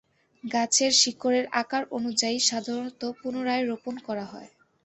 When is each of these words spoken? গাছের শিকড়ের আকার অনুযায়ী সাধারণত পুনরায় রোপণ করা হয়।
গাছের 0.43 0.91
শিকড়ের 1.01 1.45
আকার 1.61 1.83
অনুযায়ী 1.91 2.37
সাধারণত 2.49 3.01
পুনরায় 3.19 3.63
রোপণ 3.65 3.95
করা 4.07 4.25
হয়। 4.25 4.49